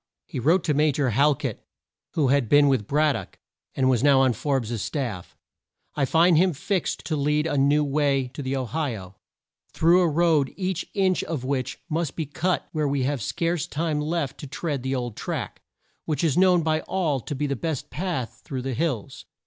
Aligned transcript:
He 0.25 0.39
wrote 0.39 0.63
to 0.63 0.73
Ma 0.73 0.89
jor 0.89 1.11
Hal 1.11 1.35
ket, 1.35 1.63
who 2.15 2.29
had 2.29 2.49
been 2.49 2.67
with 2.67 2.87
Brad 2.87 3.13
dock, 3.13 3.37
and 3.75 3.87
was 3.87 4.01
now 4.01 4.21
on 4.21 4.33
Forbes' 4.33 4.81
staff: 4.81 5.37
"I 5.93 6.05
find 6.05 6.37
him 6.39 6.53
fixed 6.53 7.05
to 7.05 7.15
lead 7.15 7.45
you 7.45 7.51
a 7.51 7.57
new 7.59 7.83
way 7.83 8.29
to 8.29 8.41
the 8.41 8.55
O 8.55 8.65
hi 8.65 8.95
o, 8.97 9.13
through 9.73 10.01
a 10.01 10.09
road 10.09 10.53
each 10.57 10.89
inch 10.95 11.23
of 11.25 11.43
which 11.43 11.83
must 11.87 12.15
be 12.15 12.25
cut 12.25 12.67
when 12.71 12.89
we 12.89 13.03
have 13.03 13.21
scarce 13.21 13.67
time 13.67 14.01
left 14.01 14.39
to 14.39 14.47
tread 14.47 14.81
the 14.81 14.95
old 14.95 15.15
track, 15.15 15.61
which 16.05 16.23
is 16.23 16.35
known 16.35 16.63
by 16.63 16.79
all 16.79 17.19
to 17.19 17.35
be 17.35 17.45
the 17.45 17.55
best 17.55 17.91
path 17.91 18.41
through 18.43 18.63
the 18.63 18.73
hills." 18.73 19.25